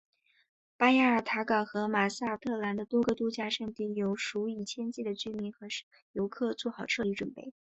[0.77, 5.67] 巴亚尔塔港和马萨特兰的多个度假胜地有数以千计的居民和
[6.13, 7.53] 游客做好撤离准备。